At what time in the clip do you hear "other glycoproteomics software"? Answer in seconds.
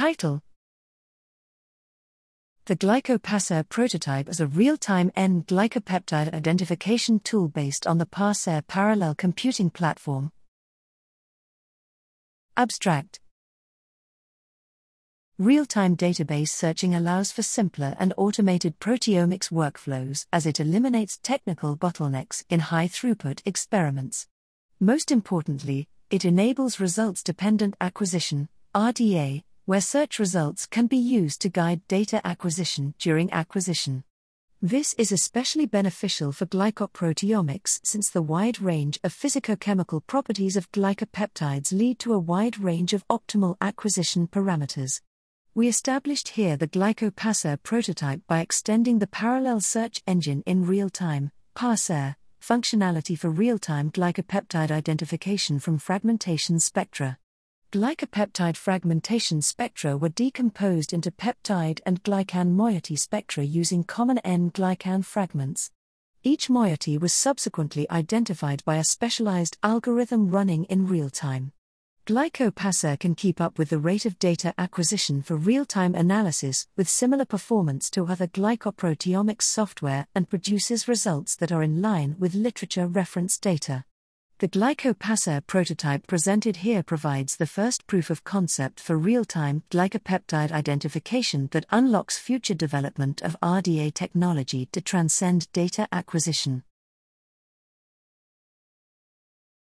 78.08-80.08